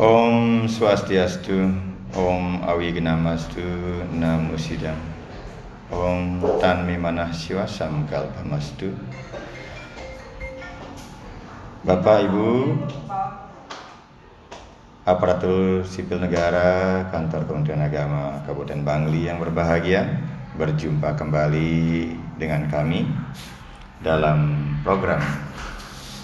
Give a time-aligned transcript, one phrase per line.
[0.00, 1.68] Om Swastiastu,
[2.16, 3.60] Om Awignamastu,
[4.16, 4.96] Namo Sidam,
[5.92, 8.88] Om Tanmi Manah Siwa Samkalpamastu.
[11.84, 12.72] Bapak Ibu,
[15.04, 20.08] aparatur sipil negara, kantor Kementerian Agama Kabupaten Bangli yang berbahagia,
[20.56, 22.08] berjumpa kembali
[22.40, 23.04] dengan kami
[24.00, 25.20] dalam program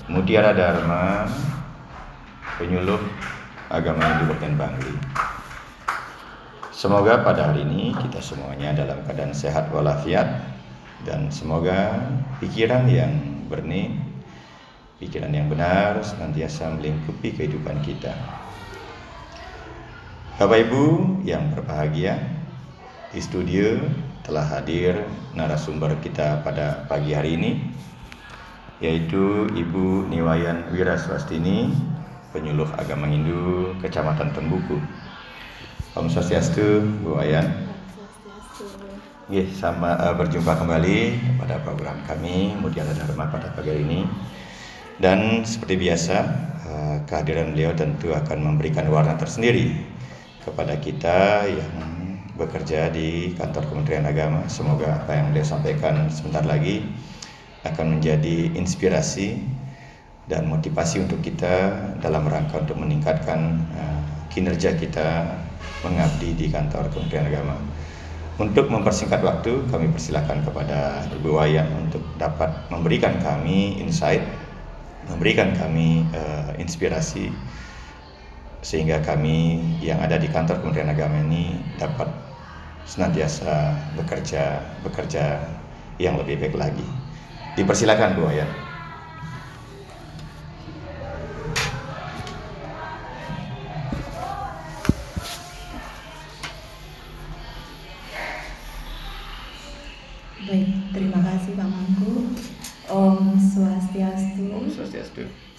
[0.08, 1.28] Mutiara Dharma
[2.56, 3.04] penyuluh
[3.68, 4.94] agama di Kabupaten Bangli.
[6.72, 10.40] Semoga pada hari ini kita semuanya dalam keadaan sehat walafiat
[11.04, 11.96] dan semoga
[12.40, 13.12] pikiran yang
[13.50, 13.92] bernih
[14.98, 18.12] pikiran yang benar senantiasa melingkupi kehidupan kita.
[20.38, 20.84] Bapak Ibu
[21.26, 22.18] yang berbahagia,
[23.10, 23.78] di studio
[24.22, 25.02] telah hadir
[25.34, 27.50] narasumber kita pada pagi hari ini,
[28.78, 31.74] yaitu Ibu Niwayan Wiraswastini,
[32.38, 34.78] penyuluh agama Hindu Kecamatan Tembuku.
[35.98, 37.66] Om Swastiastu, Bu Wayan.
[39.26, 44.06] Oke, sama uh, berjumpa kembali pada program kami Mutiara Dharma pada pagi ini.
[44.98, 46.16] Dan seperti biasa,
[46.66, 49.78] eh, kehadiran beliau tentu akan memberikan warna tersendiri
[50.42, 51.74] kepada kita yang
[52.34, 54.42] bekerja di kantor Kementerian Agama.
[54.50, 56.82] Semoga apa yang beliau sampaikan sebentar lagi
[57.62, 59.38] akan menjadi inspirasi
[60.28, 61.72] dan motivasi untuk kita
[62.04, 65.24] dalam rangka untuk meningkatkan uh, kinerja kita
[65.82, 67.56] mengabdi di kantor Kementerian Agama.
[68.38, 74.22] Untuk mempersingkat waktu, kami persilakan kepada Ibu Wayan untuk dapat memberikan kami insight
[75.08, 77.32] memberikan kami uh, inspirasi
[78.60, 82.12] sehingga kami yang ada di kantor Kementerian Agama ini dapat
[82.84, 85.40] senantiasa bekerja bekerja
[85.96, 86.86] yang lebih baik lagi.
[87.56, 88.67] Dipersilakan Bu Ayat.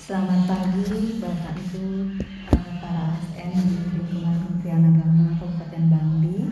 [0.09, 6.49] Selamat pagi Bapak Ibu eh, para ASN di lingkungan Kementerian Agama Kabupaten Bangli.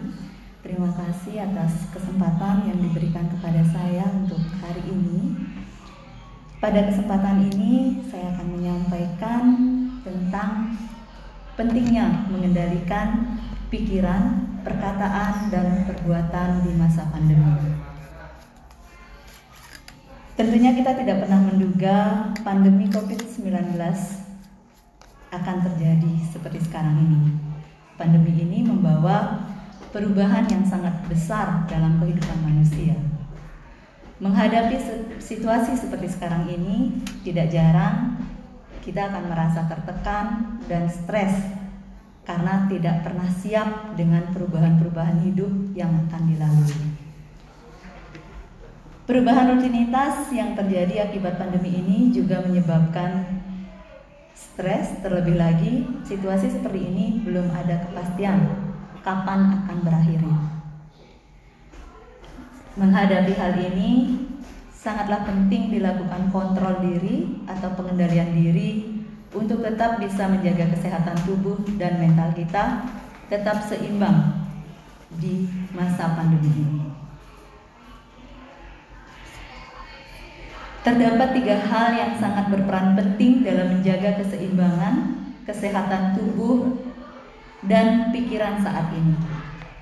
[0.61, 5.33] Terima kasih atas kesempatan yang diberikan kepada saya untuk hari ini.
[6.61, 9.41] Pada kesempatan ini saya akan menyampaikan
[10.05, 10.77] tentang
[11.57, 13.41] pentingnya mengendalikan
[13.73, 17.76] pikiran, perkataan, dan perbuatan di masa pandemi.
[20.37, 23.73] Tentunya kita tidak pernah menduga pandemi COVID-19
[25.33, 27.33] akan terjadi seperti sekarang ini.
[27.97, 29.49] Pandemi ini membawa
[29.89, 32.93] perubahan yang sangat besar dalam kehidupan manusia.
[34.21, 34.77] Menghadapi
[35.17, 38.21] situasi seperti sekarang ini, tidak jarang
[38.85, 41.33] kita akan merasa tertekan dan stres
[42.29, 47.06] karena tidak pernah siap dengan perubahan-perubahan hidup yang akan dilalui.
[49.07, 53.39] Perubahan rutinitas yang terjadi akibat pandemi ini juga menyebabkan
[54.35, 58.51] stres, terlebih lagi situasi seperti ini belum ada kepastian
[59.07, 60.39] kapan akan berakhirnya.
[62.75, 63.91] Menghadapi hal ini
[64.75, 68.91] sangatlah penting dilakukan kontrol diri atau pengendalian diri
[69.31, 72.83] untuk tetap bisa menjaga kesehatan tubuh dan mental kita
[73.31, 74.35] tetap seimbang
[75.15, 76.96] di masa pandemi ini.
[80.87, 86.79] Terdapat tiga hal yang sangat berperan penting dalam menjaga keseimbangan, kesehatan tubuh,
[87.67, 89.19] dan pikiran saat ini,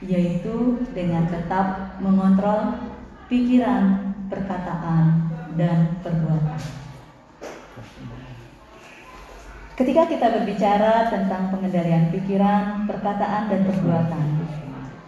[0.02, 2.90] yaitu dengan tetap mengontrol
[3.30, 6.62] pikiran, perkataan, dan perbuatan.
[9.78, 14.26] Ketika kita berbicara tentang pengendalian pikiran, perkataan, dan perbuatan,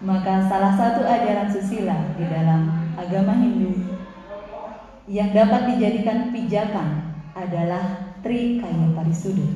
[0.05, 3.86] maka salah satu ajaran susila di dalam agama Hindu
[5.07, 9.47] yang dapat dijadikan pijakan adalah Tri Kaya Parisuda.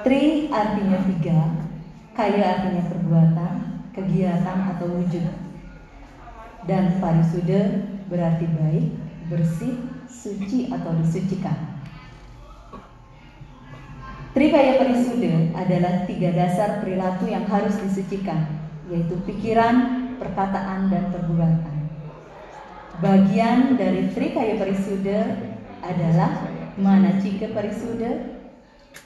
[0.00, 1.38] Tri artinya tiga,
[2.16, 3.54] kaya artinya perbuatan,
[3.92, 5.24] kegiatan atau wujud.
[6.68, 8.86] Dan parisuda berarti baik,
[9.32, 9.76] bersih,
[10.08, 11.80] suci atau disucikan.
[14.36, 18.44] Trikaya Parisuda adalah tiga dasar perilaku yang harus disucikan,
[18.92, 19.74] yaitu pikiran,
[20.20, 21.77] perkataan, dan perbuatan.
[22.98, 25.38] Bagian dari Trikaya Parisuda
[25.86, 28.42] adalah Manacika Parisuda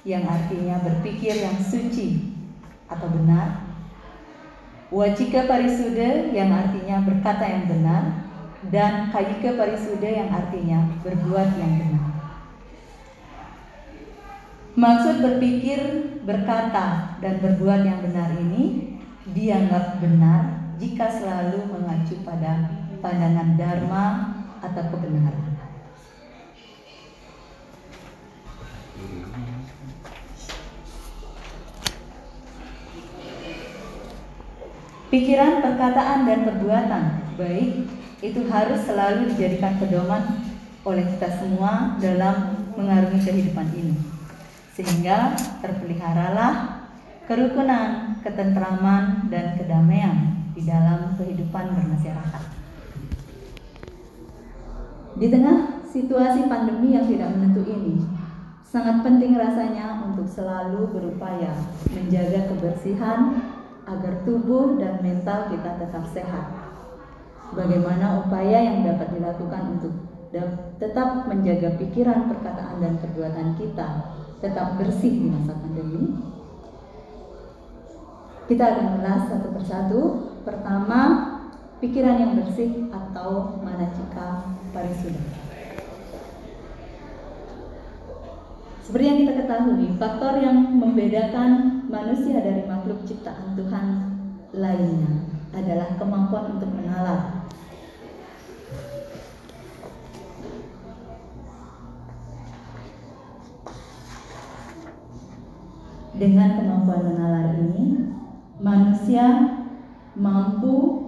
[0.08, 2.32] yang artinya berpikir yang suci
[2.88, 3.68] atau benar.
[4.88, 8.02] Wacika Parisuda yang artinya berkata yang benar
[8.72, 12.04] dan Kayika Parisuda yang artinya berbuat yang benar.
[14.72, 15.80] Maksud berpikir,
[16.24, 18.96] berkata, dan berbuat yang benar ini
[19.36, 22.71] dianggap benar jika selalu mengacu pada
[23.02, 24.04] pandangan dharma
[24.62, 25.50] atau kebenaran.
[35.12, 37.04] Pikiran, perkataan, dan perbuatan
[37.36, 37.84] baik
[38.24, 40.40] itu harus selalu dijadikan pedoman
[40.88, 43.92] oleh kita semua dalam mengarungi kehidupan ini.
[44.72, 46.88] Sehingga terpeliharalah
[47.28, 52.61] kerukunan, ketentraman, dan kedamaian di dalam kehidupan bermasyarakat.
[55.12, 58.00] Di tengah situasi pandemi yang tidak menentu ini,
[58.64, 61.52] sangat penting rasanya untuk selalu berupaya
[61.92, 63.36] menjaga kebersihan
[63.84, 66.48] agar tubuh dan mental kita tetap sehat.
[67.52, 69.92] Bagaimana upaya yang dapat dilakukan untuk
[70.80, 76.16] tetap menjaga pikiran, perkataan, dan perbuatan kita tetap bersih di masa pandemi?
[78.48, 80.00] Kita akan ulas satu persatu.
[80.42, 81.00] Pertama,
[81.82, 85.18] pikiran yang bersih atau manacika parisuda.
[88.86, 93.86] Seperti yang kita ketahui, faktor yang membedakan manusia dari makhluk ciptaan Tuhan
[94.54, 97.50] lainnya adalah kemampuan untuk menalar.
[106.14, 108.06] Dengan kemampuan menalar ini,
[108.62, 109.26] manusia
[110.14, 111.01] mampu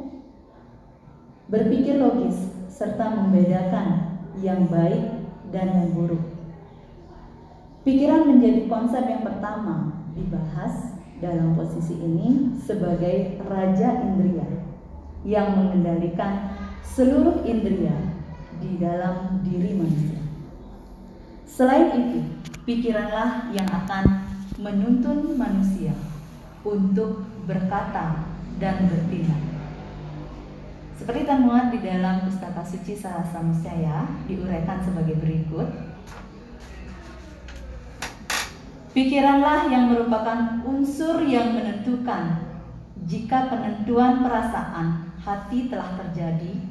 [1.48, 2.36] berpikir logis
[2.72, 6.24] serta membedakan yang baik dan yang buruk.
[7.84, 14.48] Pikiran menjadi konsep yang pertama dibahas dalam posisi ini sebagai raja indria
[15.22, 16.52] yang mengendalikan
[16.82, 17.94] seluruh indria
[18.58, 20.20] di dalam diri manusia.
[21.44, 22.20] Selain itu,
[22.66, 24.26] pikiranlah yang akan
[24.58, 25.92] menuntun manusia
[26.64, 28.26] untuk berkata
[28.58, 29.53] dan bertindak.
[30.94, 35.66] Seperti temuan di dalam Pustaka Suci Sahasa Muscaya diuraikan sebagai berikut.
[38.94, 42.46] Pikiranlah yang merupakan unsur yang menentukan
[43.10, 46.62] jika penentuan perasaan hati telah terjadi,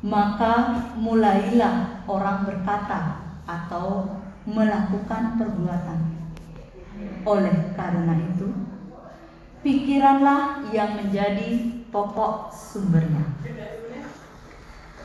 [0.00, 4.16] maka mulailah orang berkata atau
[4.48, 6.00] melakukan perbuatan.
[7.28, 8.48] Oleh karena itu,
[9.60, 13.20] pikiranlah yang menjadi pokok sumbernya.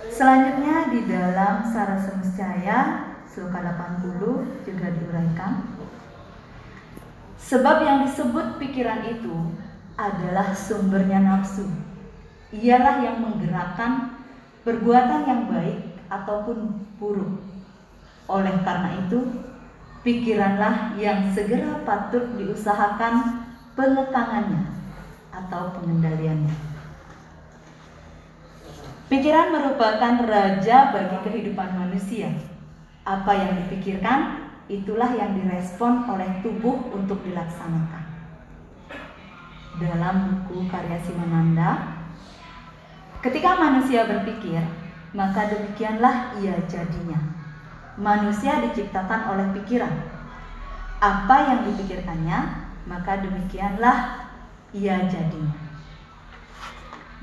[0.08, 5.78] Selanjutnya di dalam Sarasa Muscaya Sloka 80 juga diuraikan
[7.38, 9.36] Sebab yang disebut pikiran itu
[9.96, 11.64] adalah sumbernya nafsu.
[12.52, 14.20] Ialah yang menggerakkan
[14.68, 15.80] perbuatan yang baik
[16.12, 17.40] ataupun buruk.
[18.28, 19.32] Oleh karena itu
[20.04, 23.48] pikiranlah yang segera patut diusahakan
[23.80, 24.68] pengekangannya
[25.32, 26.77] atau pengendaliannya
[29.08, 32.28] Pikiran merupakan raja bagi kehidupan manusia.
[33.08, 38.04] Apa yang dipikirkan, itulah yang direspon oleh tubuh untuk dilaksanakan.
[39.80, 42.04] Dalam buku karya Simananda,
[43.24, 44.60] ketika manusia berpikir,
[45.16, 47.32] maka demikianlah ia jadinya.
[47.96, 50.04] Manusia diciptakan oleh pikiran.
[51.00, 52.40] Apa yang dipikirkannya,
[52.92, 54.28] maka demikianlah
[54.76, 55.67] ia jadinya.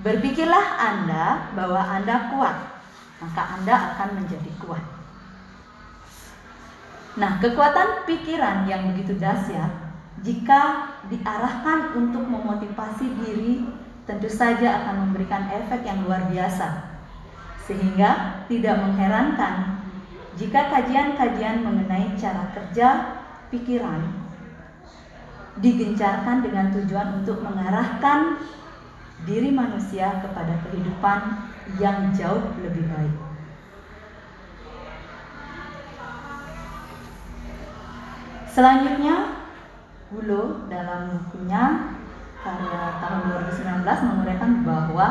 [0.02, 2.56] Berpikirlah Anda bahwa Anda kuat,
[3.22, 4.82] maka Anda akan menjadi kuat.
[7.14, 9.70] Nah, kekuatan pikiran yang begitu dahsyat
[10.26, 13.62] jika diarahkan untuk memotivasi diri
[14.02, 16.90] tentu saja akan memberikan efek yang luar biasa.
[17.64, 19.78] Sehingga tidak mengherankan
[20.34, 22.88] jika kajian-kajian mengenai cara kerja
[23.48, 24.02] pikiran
[25.62, 28.42] digencarkan dengan tujuan untuk mengarahkan
[29.22, 31.20] diri manusia kepada kehidupan
[31.78, 33.16] yang jauh lebih baik.
[38.50, 39.46] Selanjutnya,
[40.14, 41.90] Bulo dalam bukunya
[42.44, 43.20] karya tahun
[43.82, 45.08] 2019 menguraikan bahwa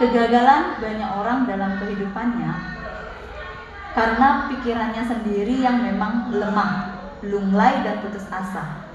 [0.00, 2.52] kegagalan banyak orang dalam kehidupannya
[3.92, 8.88] karena pikirannya sendiri yang memang lemah, lunglai dan putus asa.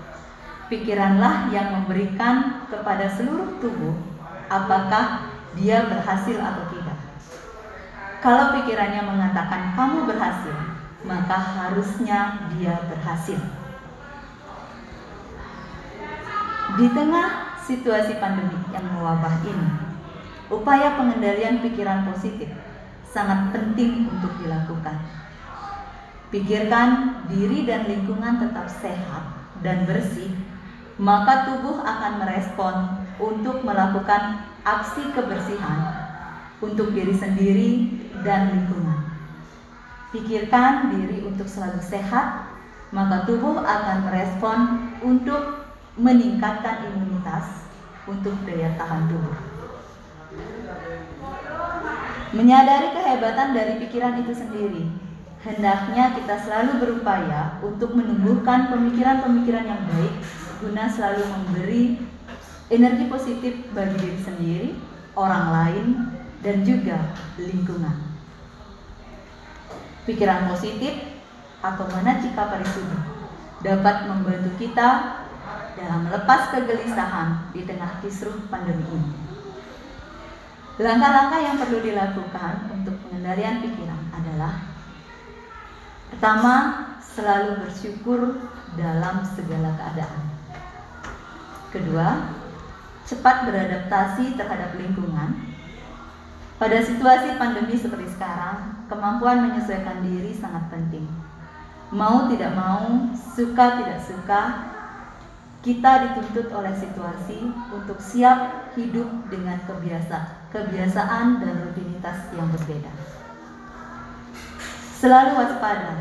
[0.67, 3.95] Pikiranlah yang memberikan kepada seluruh tubuh
[4.47, 6.97] apakah dia berhasil atau tidak.
[8.19, 10.57] Kalau pikirannya mengatakan kamu berhasil,
[11.05, 13.39] maka harusnya dia berhasil.
[16.77, 19.69] Di tengah situasi pandemi yang mewabah ini,
[20.51, 22.51] upaya pengendalian pikiran positif
[23.07, 24.99] sangat penting untuk dilakukan.
[26.27, 29.23] Pikirkan diri dan lingkungan tetap sehat
[29.63, 30.27] dan bersih,
[30.99, 32.75] maka tubuh akan merespon
[33.17, 36.07] untuk melakukan aksi kebersihan
[36.61, 37.71] untuk diri sendiri
[38.25, 39.13] dan lingkungan.
[40.09, 42.49] Pikirkan diri untuk selalu sehat,
[42.89, 44.59] maka tubuh akan merespon
[45.03, 45.67] untuk
[45.99, 47.67] meningkatkan imunitas
[48.07, 49.37] untuk daya tahan tubuh.
[52.31, 54.83] Menyadari kehebatan dari pikiran itu sendiri,
[55.43, 60.13] hendaknya kita selalu berupaya untuk menumbuhkan pemikiran-pemikiran yang baik
[60.57, 61.83] guna selalu memberi
[62.67, 64.69] energi positif bagi diri sendiri,
[65.15, 65.87] orang lain,
[66.43, 67.95] dan juga lingkungan.
[70.07, 70.93] Pikiran positif
[71.59, 72.99] atau manacika parisudha
[73.65, 75.19] dapat membantu kita
[75.77, 79.11] dalam melepas kegelisahan di tengah kisruh pandemi ini.
[80.77, 84.53] Langkah-langkah yang perlu dilakukan untuk pengendalian pikiran adalah
[86.13, 86.53] pertama,
[87.01, 88.37] selalu bersyukur
[88.77, 90.23] dalam segala keadaan.
[91.73, 92.07] Kedua,
[93.07, 95.33] cepat beradaptasi terhadap lingkungan.
[96.59, 101.07] Pada situasi pandemi seperti sekarang, kemampuan menyesuaikan diri sangat penting.
[101.93, 104.41] Mau tidak mau, suka tidak suka,
[105.63, 107.39] kita dituntut oleh situasi
[107.71, 112.91] untuk siap hidup dengan kebiasa, kebiasaan dan rutinitas yang berbeda.
[114.97, 115.93] Selalu waspada.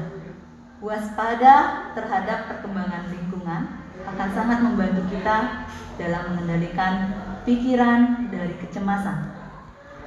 [0.80, 1.54] Waspada
[1.96, 7.16] terhadap perkembangan lingkungan akan sangat membantu kita dalam mengendalikan
[7.48, 9.32] pikiran dari kecemasan.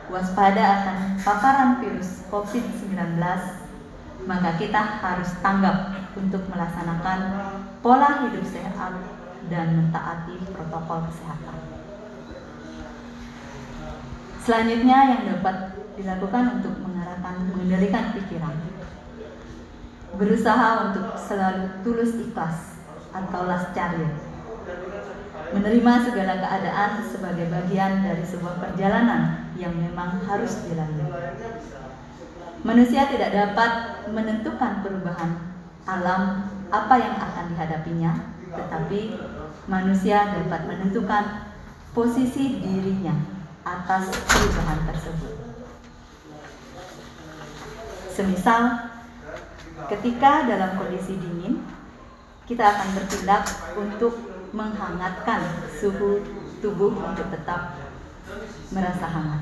[0.09, 2.97] Waspada akan paparan virus COVID-19,
[4.25, 7.19] maka kita harus tanggap untuk melaksanakan
[7.79, 8.97] pola hidup sehat
[9.47, 11.57] dan mentaati protokol kesehatan.
[14.41, 18.55] Selanjutnya yang dapat dilakukan untuk mengarahkan mengendalikan pikiran.
[20.17, 22.78] Berusaha untuk selalu tulus ikhlas
[23.13, 24.09] atau lascarya.
[25.49, 31.09] Menerima segala keadaan sebagai bagian dari sebuah perjalanan yang memang harus dilalui.
[32.61, 35.41] Manusia tidak dapat menentukan perubahan
[35.87, 38.11] alam apa yang akan dihadapinya,
[38.53, 39.17] tetapi
[39.65, 41.49] manusia dapat menentukan
[41.97, 43.15] posisi dirinya
[43.65, 45.33] atas perubahan tersebut.
[48.13, 48.91] Semisal,
[49.87, 51.58] ketika dalam kondisi dingin,
[52.49, 53.45] kita akan bertindak
[53.77, 54.17] untuk
[54.57, 56.25] menghangatkan suhu
[56.65, 57.77] tubuh untuk tetap
[58.73, 59.41] merasa hangat.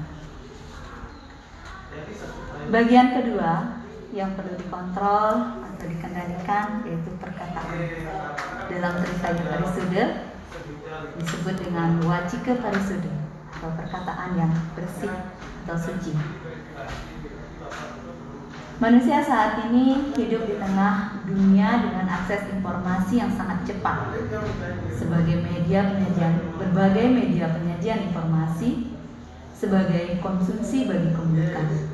[2.68, 3.80] Bagian kedua
[4.12, 7.80] yang perlu dikontrol atau dikendalikan yaitu perkataan.
[8.68, 10.06] Dalam cerita yang parisuda
[11.16, 13.14] disebut dengan wajika parisuda
[13.56, 15.16] atau perkataan yang bersih
[15.64, 16.12] atau suci.
[18.78, 24.14] Manusia saat ini hidup di tengah dunia dengan akses informasi yang sangat cepat.
[24.94, 28.94] Sebagai media penyajian berbagai media penyajian informasi
[29.58, 31.90] sebagai konsumsi bagi komunikasi.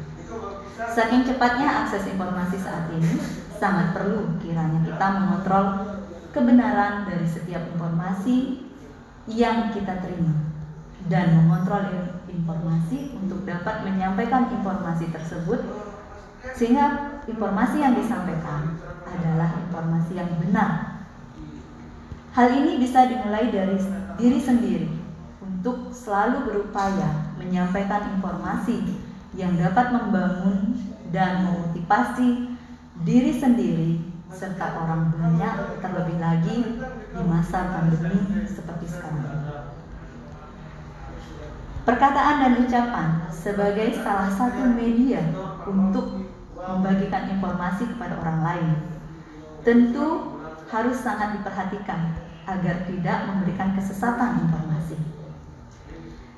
[0.91, 3.15] Saking cepatnya akses informasi saat ini,
[3.55, 5.65] sangat perlu kiranya kita mengontrol
[6.35, 8.59] kebenaran dari setiap informasi
[9.31, 10.51] yang kita terima
[11.07, 15.63] dan mengontrol informasi untuk dapat menyampaikan informasi tersebut
[16.51, 18.75] sehingga informasi yang disampaikan
[19.07, 20.99] adalah informasi yang benar.
[22.35, 23.79] Hal ini bisa dimulai dari
[24.19, 24.89] diri sendiri
[25.39, 28.99] untuk selalu berupaya menyampaikan informasi
[29.39, 30.75] yang dapat membangun
[31.15, 32.57] dan memotivasi
[33.07, 34.01] diri sendiri
[34.33, 36.57] serta orang banyak terlebih lagi
[37.13, 39.69] di masa pandemi seperti sekarang.
[41.83, 45.19] Perkataan dan ucapan sebagai salah satu media
[45.67, 46.22] untuk
[46.63, 48.69] membagikan informasi kepada orang lain
[49.63, 54.99] tentu harus sangat diperhatikan agar tidak memberikan kesesatan informasi.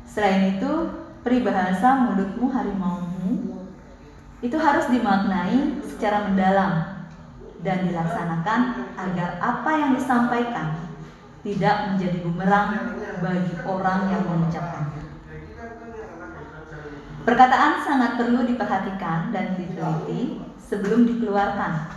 [0.05, 0.71] Selain itu,
[1.25, 3.65] peribahasa mulutmu harimaumu
[4.45, 6.71] itu harus dimaknai secara mendalam
[7.65, 8.61] dan dilaksanakan
[8.93, 10.77] agar apa yang disampaikan
[11.41, 12.69] tidak menjadi bumerang
[13.25, 14.84] bagi orang yang mengucapkannya.
[17.25, 21.89] Perkataan sangat perlu diperhatikan dan diteliti sebelum dikeluarkan,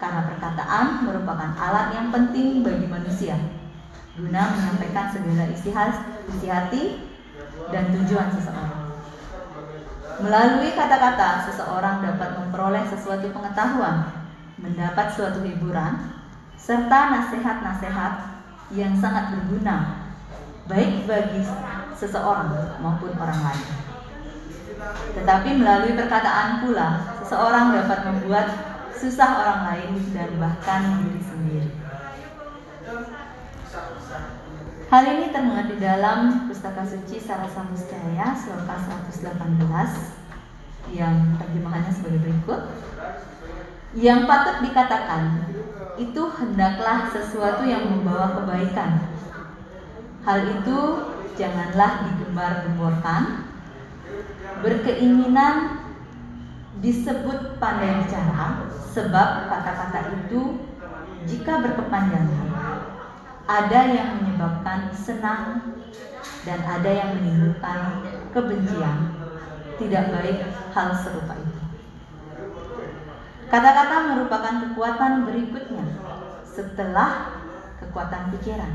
[0.00, 3.36] karena perkataan merupakan alat yang penting bagi manusia
[4.16, 5.68] guna menyampaikan segala isi
[6.48, 6.82] hati
[7.68, 8.94] dan tujuan seseorang.
[10.24, 14.16] Melalui kata-kata, seseorang dapat memperoleh sesuatu pengetahuan,
[14.56, 16.14] mendapat suatu hiburan,
[16.56, 18.12] serta nasihat-nasihat
[18.72, 20.08] yang sangat berguna,
[20.70, 21.42] baik bagi
[21.98, 23.83] seseorang maupun orang lain.
[25.14, 28.46] Tetapi melalui perkataan pula, seseorang dapat membuat
[28.94, 31.70] susah orang lain dan bahkan diri sendiri.
[34.92, 38.76] Hal ini termuat di dalam Pustaka Suci Sarasa Muscaya Sloka
[39.10, 42.60] 118 yang terjemahannya sebagai berikut.
[43.94, 45.50] Yang patut dikatakan
[45.98, 49.02] itu hendaklah sesuatu yang membawa kebaikan.
[50.26, 50.78] Hal itu
[51.38, 53.53] janganlah digembar-gemborkan.
[54.64, 55.84] Berkeinginan
[56.84, 60.68] disebut pandai bicara sebab kata-kata itu
[61.24, 62.48] jika berkepanjangan
[63.44, 65.76] ada yang menyebabkan senang
[66.44, 69.20] dan ada yang menimbulkan kebencian.
[69.74, 70.38] Tidak baik
[70.70, 71.60] hal serupa itu.
[73.50, 75.86] Kata-kata merupakan kekuatan berikutnya
[76.46, 77.42] setelah
[77.82, 78.72] kekuatan pikiran.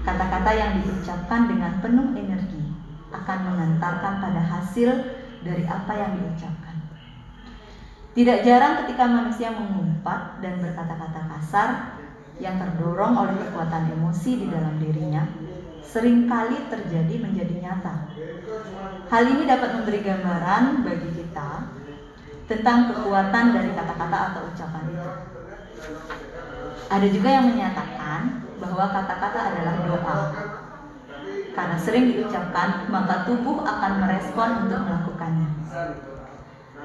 [0.00, 2.69] Kata-kata yang diucapkan dengan penuh energi
[3.10, 4.90] akan mengantarkan pada hasil
[5.42, 6.76] dari apa yang diucapkan.
[8.10, 11.68] Tidak jarang ketika manusia mengumpat dan berkata-kata kasar
[12.42, 15.22] yang terdorong oleh kekuatan emosi di dalam dirinya,
[15.86, 17.94] sering kali terjadi menjadi nyata.
[19.10, 21.50] Hal ini dapat memberi gambaran bagi kita
[22.50, 25.10] tentang kekuatan dari kata-kata atau ucapan itu.
[26.90, 30.18] Ada juga yang menyatakan bahwa kata-kata adalah doa.
[31.50, 35.50] Karena sering diucapkan, maka tubuh akan merespon untuk melakukannya.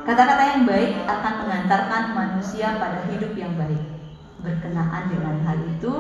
[0.05, 3.81] Kata-kata yang baik akan mengantarkan manusia pada hidup yang baik.
[4.45, 5.93] Berkenaan dengan hal itu,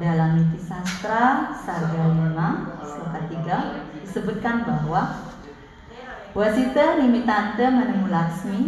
[0.00, 5.32] dalam Niti Sastra Sarga 5, Sloka 3, disebutkan bahwa
[6.32, 8.60] Wasita nimitante menemu Laksmi,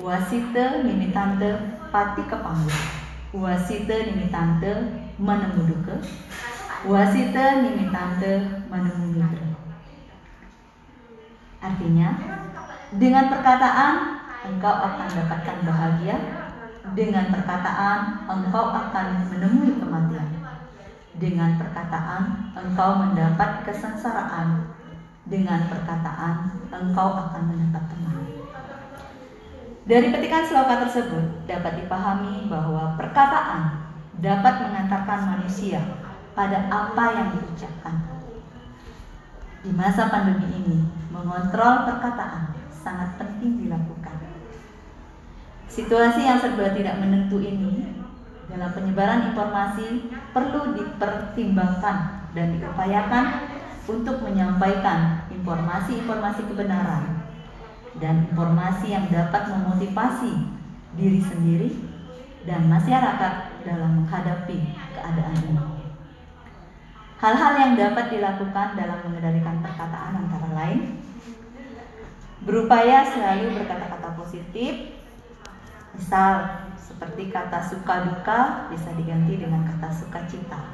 [0.00, 1.52] wasita nimitante
[1.92, 2.72] pati kepanggu,
[3.36, 4.72] wasita nimitante
[5.20, 6.00] menemu duka,
[6.86, 8.40] wasita nimitante
[8.72, 9.48] menemu mitra.
[11.60, 12.08] Artinya,
[12.96, 13.94] dengan perkataan
[14.48, 16.16] engkau akan dapatkan bahagia.
[16.96, 20.28] Dengan perkataan engkau akan menemui kematian.
[21.20, 24.72] Dengan perkataan engkau mendapat kesengsaraan.
[25.28, 28.24] Dengan perkataan engkau akan mendapat teman.
[29.84, 35.82] Dari petikan sloka tersebut dapat dipahami bahwa perkataan dapat mengantarkan manusia
[36.34, 37.96] pada apa yang diucapkan.
[39.60, 40.78] Di masa pandemi ini,
[41.12, 44.16] mengontrol perkataan sangat penting dilakukan.
[45.70, 47.86] Situasi yang serba tidak menentu ini
[48.50, 53.26] dalam penyebaran informasi perlu dipertimbangkan dan diupayakan
[53.86, 57.26] untuk menyampaikan informasi-informasi kebenaran
[58.02, 60.32] dan informasi yang dapat memotivasi
[60.98, 61.70] diri sendiri
[62.46, 64.58] dan masyarakat dalam menghadapi
[64.94, 65.69] keadaan ini.
[67.20, 71.00] Hal-hal yang dapat dilakukan dalam mengendalikan perkataan antara lain
[72.40, 74.96] Berupaya selalu berkata-kata positif.
[75.92, 78.40] Misal seperti kata suka duka
[78.72, 80.72] bisa diganti dengan kata sukacita.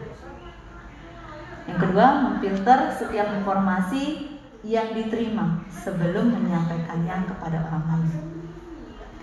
[1.66, 4.30] Yang kedua, memfilter setiap informasi
[4.62, 8.14] yang diterima sebelum menyampaikannya kepada orang lain.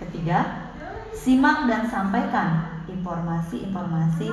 [0.04, 0.68] Ketiga,
[1.16, 4.28] simak dan sampaikan informasi-informasi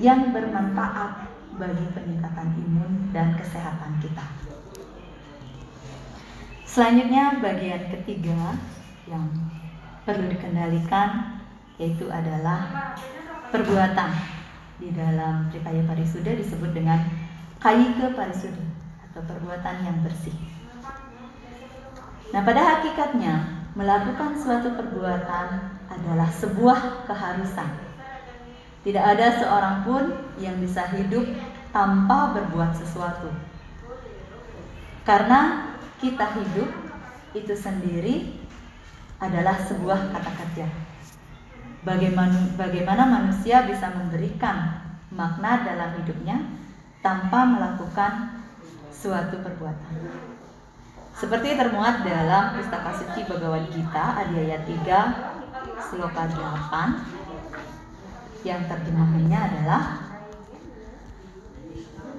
[0.00, 1.29] yang bermanfaat
[1.60, 4.24] bagi peningkatan imun dan kesehatan kita.
[6.64, 8.56] Selanjutnya bagian ketiga
[9.04, 9.28] yang
[10.08, 11.36] perlu dikendalikan
[11.76, 12.94] yaitu adalah
[13.52, 14.10] perbuatan.
[14.80, 17.04] Di dalam Trikaya Parisuda disebut dengan
[17.60, 18.64] Kayika Parisuda
[19.10, 20.32] atau perbuatan yang bersih.
[22.32, 25.46] Nah, pada hakikatnya melakukan suatu perbuatan
[25.90, 27.90] adalah sebuah keharusan.
[28.80, 30.04] Tidak ada seorang pun
[30.40, 31.28] yang bisa hidup
[31.70, 33.30] tanpa berbuat sesuatu.
[35.06, 36.70] Karena kita hidup
[37.34, 38.34] itu sendiri
[39.20, 40.66] adalah sebuah kata kerja.
[41.80, 46.36] Bagaimana, bagaimana manusia bisa memberikan makna dalam hidupnya
[47.00, 48.44] tanpa melakukan
[48.92, 49.94] suatu perbuatan.
[51.16, 60.09] Seperti termuat dalam Pustaka Suci Bhagavad Gita Adhyaya 3 Sloka 8 yang terjemahannya adalah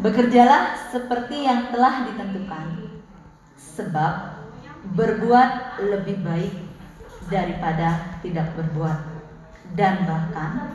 [0.02, 2.90] Bekerjalah seperti yang telah ditentukan
[3.54, 4.14] sebab
[4.98, 6.54] berbuat lebih baik
[7.30, 8.98] daripada tidak berbuat
[9.78, 10.74] dan bahkan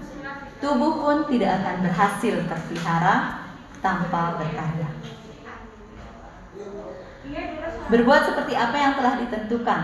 [0.62, 3.44] tubuh pun tidak akan berhasil terpelihara
[3.82, 4.88] tanpa berkarya.
[7.90, 9.80] Berbuat seperti apa yang telah ditentukan.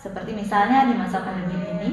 [0.00, 1.90] Seperti misalnya di masa pandemi ini,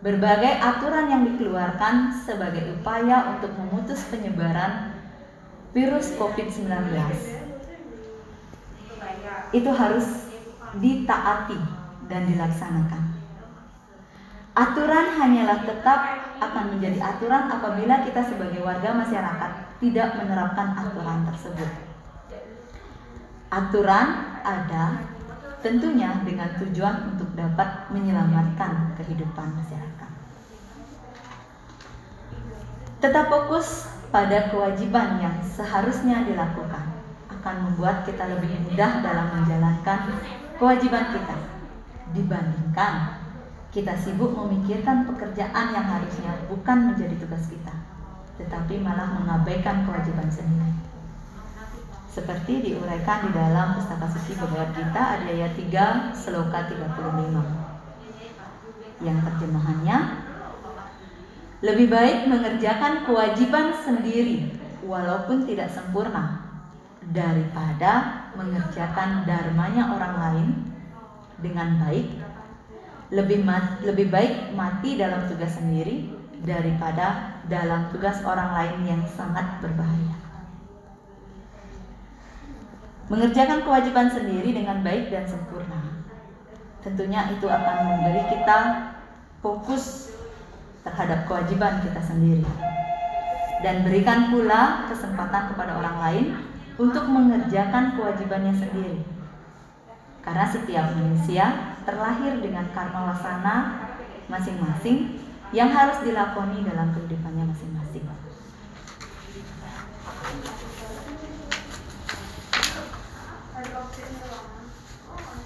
[0.00, 4.89] berbagai aturan yang dikeluarkan sebagai upaya untuk memutus penyebaran
[5.70, 6.66] virus COVID-19
[9.50, 10.06] itu harus
[10.78, 11.58] ditaati
[12.06, 13.02] dan dilaksanakan.
[14.50, 16.00] Aturan hanyalah tetap
[16.42, 21.70] akan menjadi aturan apabila kita sebagai warga masyarakat tidak menerapkan aturan tersebut.
[23.50, 24.08] Aturan
[24.42, 25.06] ada
[25.62, 30.10] tentunya dengan tujuan untuk dapat menyelamatkan kehidupan masyarakat.
[33.00, 36.98] Tetap fokus pada kewajiban yang seharusnya dilakukan
[37.30, 40.10] akan membuat kita lebih mudah dalam menjalankan
[40.58, 41.36] kewajiban kita
[42.10, 43.22] dibandingkan
[43.70, 47.70] kita sibuk memikirkan pekerjaan yang harusnya bukan menjadi tugas kita,
[48.42, 50.74] tetapi malah mengabaikan kewajiban sendiri.
[52.10, 59.98] Seperti diuraikan di dalam Pustaka Suci Bhagavad Gita ayat 3 Seloka 35 yang terjemahannya
[61.60, 64.48] lebih baik mengerjakan kewajiban sendiri
[64.84, 66.40] walaupun tidak sempurna
[67.12, 70.48] daripada mengerjakan dharmanya orang lain
[71.40, 72.08] dengan baik
[73.10, 76.06] lebih mat, lebih baik mati dalam tugas sendiri
[76.46, 80.16] daripada dalam tugas orang lain yang sangat berbahaya.
[83.10, 86.06] Mengerjakan kewajiban sendiri dengan baik dan sempurna,
[86.86, 88.58] tentunya itu akan memberi kita
[89.42, 90.09] fokus
[90.82, 92.46] terhadap kewajiban kita sendiri
[93.60, 96.26] dan berikan pula kesempatan kepada orang lain
[96.80, 99.04] untuk mengerjakan kewajibannya sendiri.
[100.24, 103.56] Karena setiap manusia terlahir dengan karma wasana
[104.32, 105.20] masing-masing
[105.52, 108.04] yang harus dilakoni dalam kehidupannya masing-masing.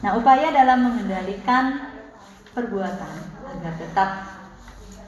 [0.05, 1.97] Nah, upaya dalam mengendalikan
[2.53, 3.15] perbuatan
[3.57, 4.11] agar tetap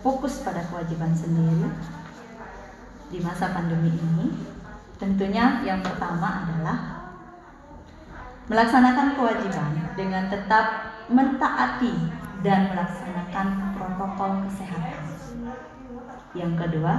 [0.01, 1.69] fokus pada kewajiban sendiri
[3.13, 4.35] di masa pandemi ini,
[4.99, 6.79] tentunya yang pertama adalah
[8.47, 11.95] melaksanakan kewajiban dengan tetap mentaati
[12.43, 15.03] dan melaksanakan protokol kesehatan.
[16.37, 16.95] Yang kedua,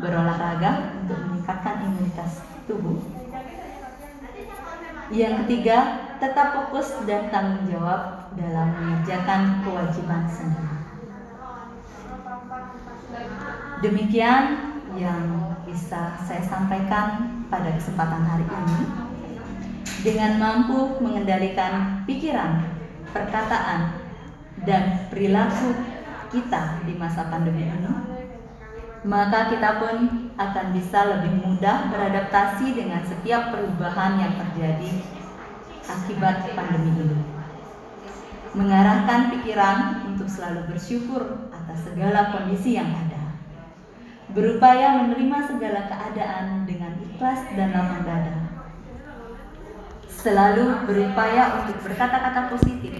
[0.00, 2.98] berolahraga untuk meningkatkan imunitas tubuh.
[5.10, 5.78] Yang ketiga,
[6.22, 10.79] tetap fokus dan tanggung jawab dalam mengerjakan kewajiban sendiri.
[13.80, 18.80] Demikian yang bisa saya sampaikan pada kesempatan hari ini.
[20.04, 22.60] Dengan mampu mengendalikan pikiran,
[23.12, 24.00] perkataan,
[24.68, 25.72] dan perilaku
[26.28, 27.92] kita di masa pandemi ini,
[29.04, 34.92] maka kita pun akan bisa lebih mudah beradaptasi dengan setiap perubahan yang terjadi
[35.88, 37.20] akibat pandemi ini.
[38.56, 43.19] Mengarahkan pikiran untuk selalu bersyukur atas segala kondisi yang ada.
[44.30, 48.40] Berupaya menerima segala keadaan dengan ikhlas dan lapang dada
[50.20, 52.92] selalu berupaya untuk berkata-kata positif,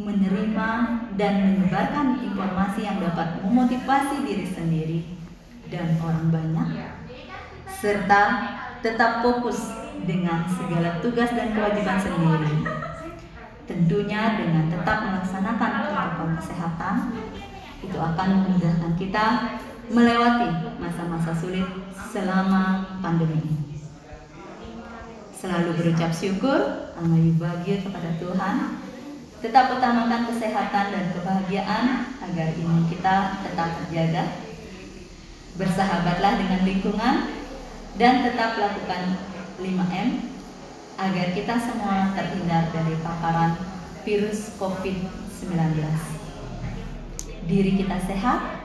[0.00, 0.70] menerima
[1.20, 5.00] dan menyebarkan informasi yang dapat memotivasi diri sendiri
[5.68, 6.68] dan orang banyak,
[7.68, 8.22] serta
[8.80, 9.60] tetap fokus
[10.08, 12.54] dengan segala tugas dan kewajiban sendiri.
[13.68, 17.12] Tentunya dengan tetap melaksanakan protokol kesehatan,
[17.84, 19.26] itu akan memudahkan kita
[19.88, 21.64] melewati masa-masa sulit
[22.12, 23.68] selama pandemi
[25.38, 28.56] selalu berucap syukur, amal bahagia kepada Tuhan.
[29.38, 31.84] Tetap utamakan kesehatan dan kebahagiaan
[32.26, 34.34] agar ini kita tetap terjaga.
[35.54, 37.14] Bersahabatlah dengan lingkungan
[37.94, 39.14] dan tetap lakukan
[39.62, 40.08] 5M
[40.98, 43.54] agar kita semua terhindar dari paparan
[44.02, 45.54] virus COVID-19.
[47.46, 48.57] Diri kita sehat,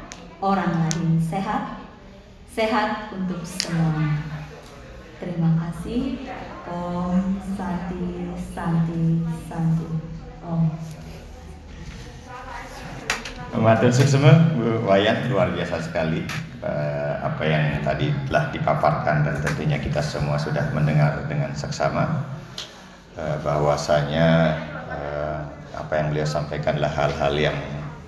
[0.43, 1.79] orang lain sehat,
[2.51, 4.19] sehat untuk semua.
[5.23, 6.19] Terima kasih.
[6.67, 9.87] Om Santi Santi Santi.
[10.43, 10.67] Om.
[13.55, 16.27] Matur semua Bu Wayan luar biasa sekali
[16.59, 22.25] uh, apa yang tadi telah dipaparkan dan tentunya kita semua sudah mendengar dengan seksama
[23.15, 24.57] uh, bahwasanya
[24.89, 25.39] uh,
[25.77, 27.57] apa yang beliau sampaikan adalah hal-hal yang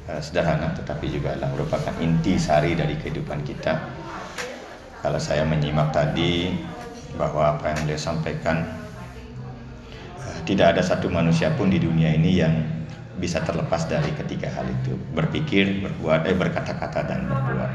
[0.10, 3.74] uh, sederhana tetapi juga adalah merupakan inti sari dari kehidupan kita.
[5.06, 6.50] Kalau saya menyimak tadi
[7.16, 8.66] bahwa apa yang dia sampaikan
[10.20, 12.54] uh, tidak ada satu manusia pun di dunia ini yang
[13.16, 14.98] bisa terlepas dari ketiga hal itu.
[15.16, 17.72] Berpikir berbuat eh berkata-kata dan berbuat.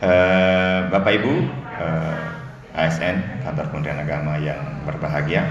[0.00, 1.44] Uh, bapak ibu
[1.76, 2.16] uh,
[2.72, 5.44] ASN kantor Kementerian Agama yang berbahagia.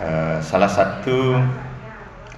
[0.00, 1.40] Uh, salah satu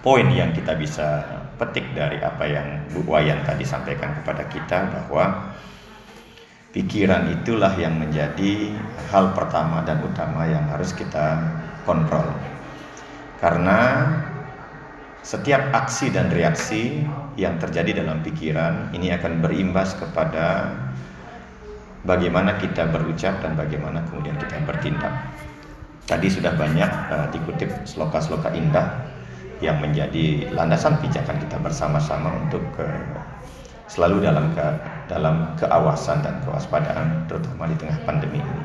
[0.02, 1.22] poin yang kita bisa
[1.60, 5.52] petik dari apa yang Bu Wayan tadi sampaikan kepada kita bahwa
[6.72, 8.72] pikiran itulah yang menjadi
[9.12, 11.38] hal pertama dan utama yang harus kita
[11.84, 12.24] kontrol.
[13.38, 14.08] Karena
[15.22, 17.04] setiap aksi dan reaksi
[17.38, 20.74] yang terjadi dalam pikiran ini akan berimbas kepada
[22.02, 25.14] bagaimana kita berucap dan bagaimana kemudian kita bertindak.
[26.02, 29.06] Tadi sudah banyak uh, dikutip sloka-sloka indah
[29.62, 33.22] yang menjadi landasan pijakan kita bersama-sama untuk uh,
[33.86, 34.66] selalu dalam ke,
[35.06, 38.64] dalam keawasan dan kewaspadaan terutama di tengah pandemi ini.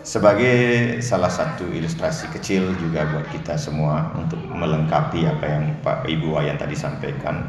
[0.00, 6.34] Sebagai salah satu ilustrasi kecil juga buat kita semua untuk melengkapi apa yang Pak Ibu
[6.34, 7.44] Wayan tadi sampaikan.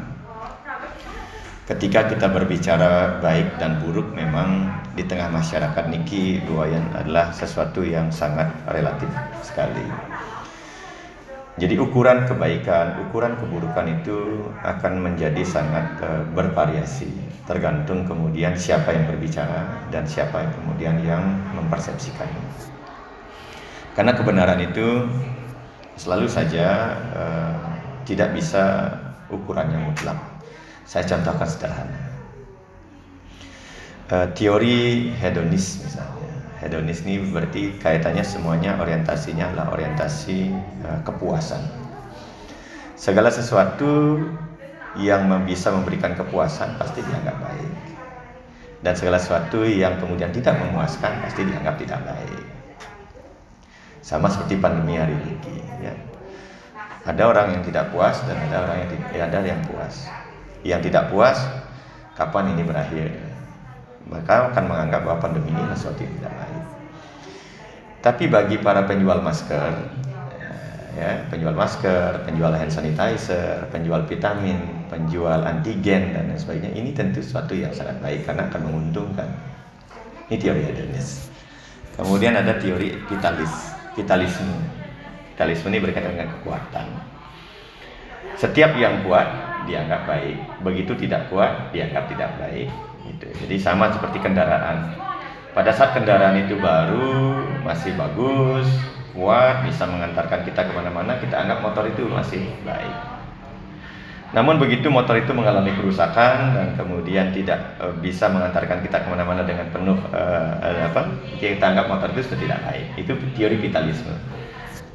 [1.64, 4.68] Ketika kita berbicara baik dan buruk memang
[5.00, 9.08] di tengah masyarakat Niki Wayan adalah sesuatu yang sangat relatif
[9.40, 9.88] sekali.
[11.62, 17.06] Jadi ukuran kebaikan, ukuran keburukan itu akan menjadi sangat uh, bervariasi,
[17.46, 21.22] tergantung kemudian siapa yang berbicara dan siapa yang kemudian yang
[21.54, 22.26] mempersepsikan.
[23.94, 25.06] Karena kebenaran itu
[26.02, 27.62] selalu saja uh,
[28.10, 28.98] tidak bisa
[29.30, 30.18] ukurannya mutlak.
[30.90, 32.02] Saya contohkan sederhana.
[34.10, 36.21] Uh, teori hedonis misalnya
[36.62, 40.54] hedonis ini berarti kaitannya semuanya orientasinya adalah orientasi
[40.86, 41.62] uh, kepuasan.
[42.94, 44.22] Segala sesuatu
[45.02, 47.72] yang bisa memberikan kepuasan pasti dianggap baik.
[48.82, 52.46] Dan segala sesuatu yang kemudian tidak memuaskan pasti dianggap tidak baik.
[54.02, 55.62] Sama seperti pandemi hari ini.
[55.82, 55.94] Ya.
[57.06, 59.96] Ada orang yang tidak puas dan ada orang yang tidak, ya ada yang puas.
[60.62, 61.38] Yang tidak puas,
[62.14, 63.10] kapan ini berakhir?
[64.10, 66.51] Maka akan menganggap bahwa pandemi ini sesuatu yang tidak baik.
[68.02, 70.02] Tapi bagi para penjual masker,
[70.98, 74.58] ya, penjual masker, penjual hand sanitizer, penjual vitamin,
[74.90, 79.30] penjual antigen dan lain sebagainya, ini tentu suatu yang sangat baik karena akan menguntungkan.
[80.34, 81.30] Ini teori hedonis.
[81.94, 83.52] Kemudian ada teori vitalis,
[83.94, 84.56] vitalisme.
[85.36, 86.88] Vitalisme ini berkaitan dengan kekuatan.
[88.40, 89.28] Setiap yang kuat
[89.70, 92.72] dianggap baik, begitu tidak kuat dianggap tidak baik.
[93.06, 93.28] Gitu.
[93.46, 94.94] Jadi sama seperti kendaraan
[95.52, 98.68] pada saat kendaraan itu baru masih bagus
[99.12, 102.96] kuat bisa mengantarkan kita ke mana-mana kita anggap motor itu masih baik.
[104.32, 109.44] Namun begitu motor itu mengalami kerusakan dan kemudian tidak e, bisa mengantarkan kita ke mana-mana
[109.44, 110.24] dengan penuh e,
[110.88, 112.86] apa kita anggap motor itu sudah tidak baik.
[112.96, 114.16] Itu teori vitalisme.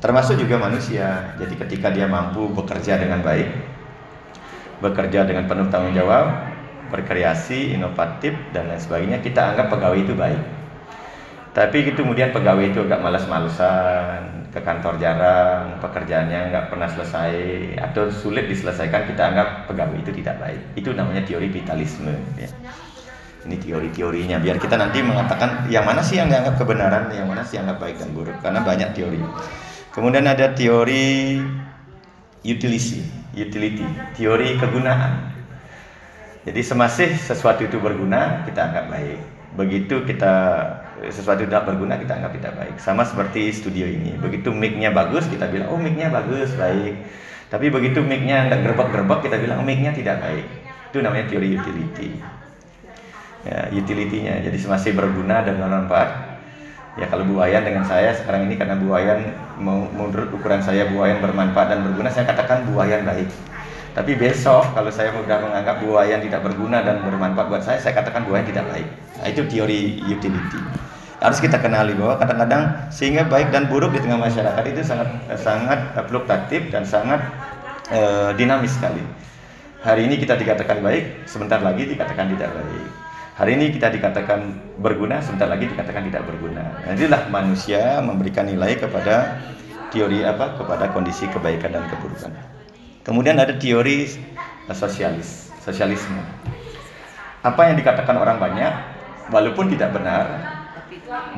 [0.01, 1.37] Termasuk juga manusia.
[1.37, 3.77] Jadi ketika dia mampu bekerja dengan baik
[4.81, 6.56] bekerja dengan penuh tanggung jawab
[6.89, 10.43] berkreasi, inovatif dan lain sebagainya kita anggap pegawai itu baik.
[11.57, 17.33] Tapi itu kemudian pegawai itu agak malas-malesan, ke kantor jarang, pekerjaannya nggak pernah selesai
[17.77, 20.61] atau sulit diselesaikan, kita anggap pegawai itu tidak baik.
[20.81, 22.17] Itu namanya teori vitalisme.
[22.41, 22.49] Ya.
[23.45, 24.41] Ini teori-teorinya.
[24.41, 27.85] Biar kita nanti mengatakan yang mana sih yang dianggap kebenaran, yang mana sih yang anggap
[27.85, 28.37] baik dan buruk.
[28.41, 29.21] Karena banyak teori.
[29.93, 31.37] Kemudian ada teori
[32.43, 33.05] utility,
[33.37, 35.36] utility, teori kegunaan.
[36.47, 39.19] Jadi semasih sesuatu itu berguna, kita anggap baik.
[39.59, 40.35] Begitu kita
[41.11, 42.79] sesuatu tidak berguna, kita anggap tidak baik.
[42.79, 44.15] Sama seperti studio ini.
[44.15, 47.03] Begitu mic-nya bagus, kita bilang, oh mic-nya bagus, baik.
[47.51, 50.47] Tapi begitu mic-nya nggak gerbak-gerbak, kita bilang, oh mic-nya tidak baik.
[50.95, 52.11] Itu namanya teori utility.
[53.43, 54.47] Ya, utility-nya.
[54.47, 56.39] Jadi semasih berguna dan bermanfaat.
[56.97, 60.89] Ya kalau Bu Wayan dengan saya sekarang ini karena Bu Wayan mau menurut ukuran saya
[60.89, 63.29] Bu Wayan bermanfaat dan berguna, saya katakan Bu Wayan baik.
[63.97, 68.29] Tapi besok kalau saya sudah menganggap buaya tidak berguna dan bermanfaat buat saya, saya katakan
[68.29, 68.85] buaya tidak baik.
[69.17, 70.61] Nah, itu teori utility.
[71.17, 75.09] Harus kita kenali bahwa kadang-kadang sehingga baik dan buruk di tengah masyarakat itu sangat
[75.41, 77.25] sangat fluktuatif dan sangat
[77.89, 79.01] uh, dinamis sekali.
[79.81, 82.93] Hari ini kita dikatakan baik, sebentar lagi dikatakan tidak baik.
[83.41, 84.41] Hari ini kita dikatakan
[84.77, 86.85] berguna, sebentar lagi dikatakan tidak berguna.
[86.85, 89.41] Nah, inilah manusia memberikan nilai kepada
[89.89, 90.53] teori apa?
[90.61, 92.56] Kepada kondisi kebaikan dan keburukan.
[93.07, 94.11] Kemudian ada teori
[94.75, 96.19] sosialis, sosialisme.
[97.47, 98.73] Apa yang dikatakan orang banyak,
[99.31, 100.27] walaupun tidak benar,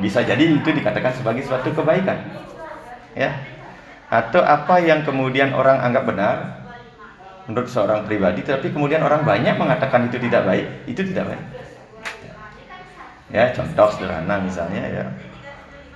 [0.01, 2.17] bisa jadi itu dikatakan sebagai suatu kebaikan.
[3.13, 3.37] Ya.
[4.09, 6.35] Atau apa yang kemudian orang anggap benar
[7.45, 11.45] menurut seorang pribadi, tapi kemudian orang banyak mengatakan itu tidak baik, itu tidak baik.
[13.29, 15.05] Ya, contoh sederhana misalnya ya.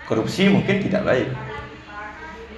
[0.05, 1.33] Korupsi mungkin tidak baik,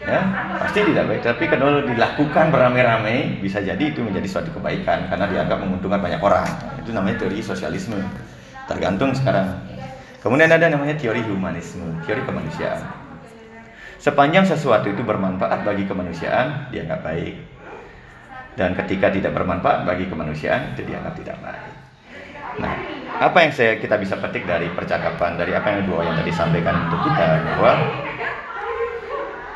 [0.05, 0.21] ya
[0.61, 1.21] pasti tidak baik.
[1.25, 6.47] Tapi kalau dilakukan beramai-ramai bisa jadi itu menjadi suatu kebaikan karena dianggap menguntungkan banyak orang.
[6.79, 7.97] Itu namanya teori sosialisme.
[8.65, 9.61] Tergantung sekarang.
[10.21, 12.81] Kemudian ada namanya teori humanisme teori kemanusiaan.
[14.01, 17.35] Sepanjang sesuatu itu bermanfaat bagi kemanusiaan dianggap baik.
[18.55, 21.73] Dan ketika tidak bermanfaat bagi kemanusiaan itu dianggap tidak baik.
[22.55, 22.73] Nah
[23.15, 26.87] apa yang saya kita bisa petik dari percakapan dari apa yang dua yang tadi sampaikan
[26.87, 27.71] untuk kita bahwa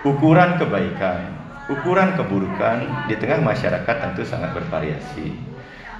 [0.08, 1.28] ukuran kebaikan,
[1.68, 5.36] ukuran keburukan di tengah masyarakat tentu sangat bervariasi.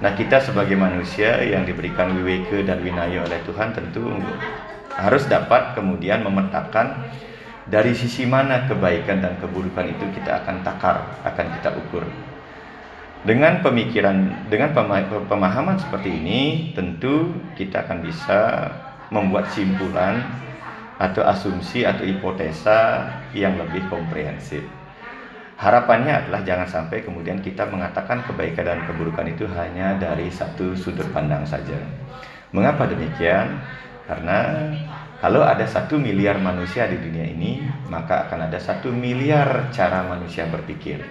[0.00, 4.08] Nah, kita sebagai manusia yang diberikan wiweke dan winaya oleh Tuhan tentu
[4.96, 7.04] harus dapat kemudian memetakan
[7.68, 12.04] dari sisi mana kebaikan dan keburukan itu kita akan takar, akan kita ukur.
[13.20, 14.72] Dengan pemikiran, dengan
[15.28, 18.72] pemahaman seperti ini, tentu kita akan bisa
[19.12, 20.24] membuat simpulan
[21.00, 24.60] atau asumsi atau hipotesa yang lebih komprehensif.
[25.56, 31.08] Harapannya adalah jangan sampai kemudian kita mengatakan kebaikan dan keburukan itu hanya dari satu sudut
[31.12, 31.76] pandang saja.
[32.52, 33.60] Mengapa demikian?
[34.04, 34.68] Karena
[35.20, 37.60] kalau ada satu miliar manusia di dunia ini,
[37.92, 41.04] maka akan ada satu miliar cara manusia berpikir.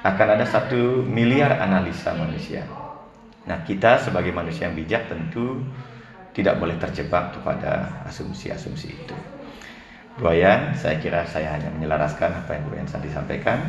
[0.00, 2.64] Akan ada satu miliar analisa manusia.
[3.44, 5.60] Nah, kita sebagai manusia yang bijak tentu
[6.40, 9.16] tidak boleh terjebak kepada asumsi-asumsi itu.
[10.16, 13.60] Buayan, saya kira saya hanya menyelaraskan apa yang Buayan tadi sampaikan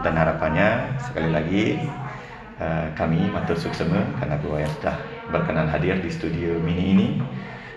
[0.00, 1.64] dan harapannya sekali lagi
[2.62, 4.96] eh, kami matur suksema karena Buayan sudah
[5.30, 7.08] berkenan hadir di studio mini ini.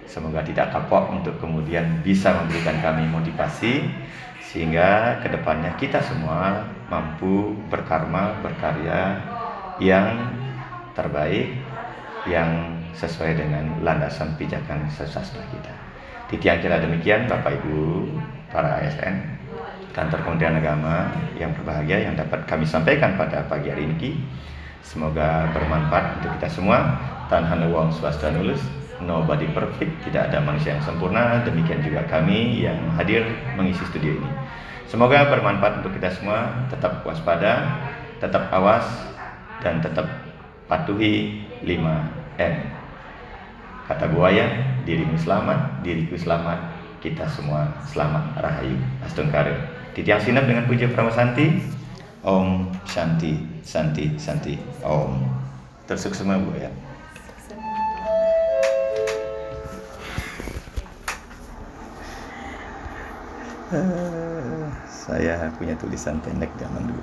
[0.10, 3.86] Semoga tidak kapok untuk kemudian bisa memberikan kami motivasi
[4.42, 9.22] sehingga ke depannya kita semua mampu berkarma, berkarya
[9.78, 10.34] yang
[10.98, 11.62] terbaik,
[12.26, 15.74] yang sesuai dengan landasan pijakan sesastra kita.
[16.30, 18.06] Titian kira demikian Bapak Ibu
[18.54, 19.40] para ASN
[19.94, 24.22] kantor Kementerian Agama yang berbahagia yang dapat kami sampaikan pada pagi hari ini.
[24.86, 26.98] Semoga bermanfaat untuk kita semua.
[27.30, 28.62] Tanhan wong swasta nulus
[29.06, 31.44] nobody perfect, tidak ada manusia yang sempurna.
[31.46, 34.32] Demikian juga kami yang hadir mengisi studio ini.
[34.90, 36.66] Semoga bermanfaat untuk kita semua.
[36.74, 37.78] Tetap waspada,
[38.18, 38.86] tetap awas,
[39.62, 40.08] dan tetap
[40.66, 42.79] patuhi 5M.
[43.90, 44.46] Kata buaya,
[44.86, 46.62] dirimu selamat, diriku selamat,
[47.02, 48.78] kita semua selamat rahayu.
[49.02, 49.50] Astungkara.
[49.98, 51.58] Titiang sinap dengan puja Pramasanti.
[52.22, 53.34] Om Shanti,
[53.66, 54.62] Santi, Santi.
[54.86, 55.26] Om.
[55.90, 56.70] Tersuk semua bu ya.
[64.90, 66.98] saya punya tulisan pendek zaman dulu